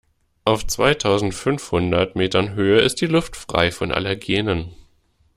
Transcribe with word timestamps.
Auf 0.45 0.65
zweitausendfünfhundert 0.65 2.15
Metern 2.15 2.55
Höhe 2.55 2.79
ist 2.79 3.01
die 3.01 3.05
Luft 3.05 3.35
frei 3.35 3.69
von 3.69 3.91
Allergenen. 3.91 4.71